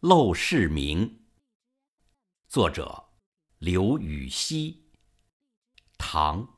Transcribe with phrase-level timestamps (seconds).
[0.00, 1.24] 陋室铭，
[2.46, 3.08] 作者
[3.58, 4.92] 刘禹锡，
[5.98, 6.57] 唐。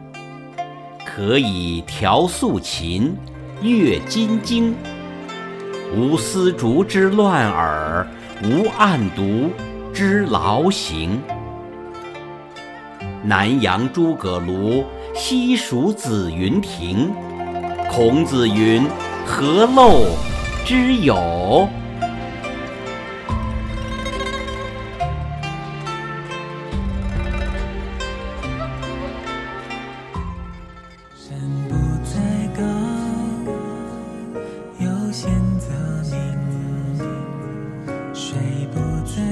[1.05, 3.15] 可以调素琴，
[3.61, 4.75] 阅金经。
[5.95, 8.07] 无丝竹之乱耳，
[8.43, 9.49] 无案牍
[9.93, 11.19] 之劳形。
[13.23, 17.11] 南阳诸葛庐，西蜀子云亭。
[17.91, 18.87] 孔子云
[19.27, 20.05] ：“何陋
[20.65, 21.67] 之有？”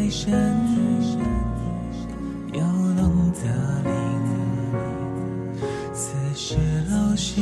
[0.09, 0.33] 深
[2.51, 3.45] 有龙则
[3.83, 3.93] 灵，
[5.93, 6.55] 斯是
[6.89, 7.39] 陋室，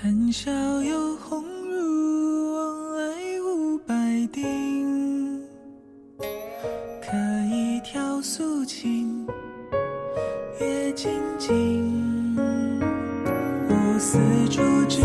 [0.00, 5.42] 谈笑有鸿儒，往来无白丁。
[7.00, 7.16] 可
[7.52, 9.26] 以调素琴，
[10.60, 12.36] 阅金经。
[13.68, 15.02] 无丝竹之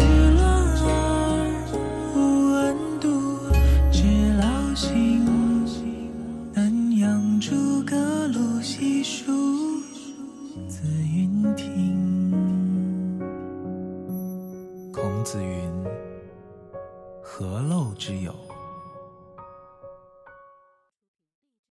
[15.34, 15.84] 子云
[17.20, 18.32] ：“何陋之有？”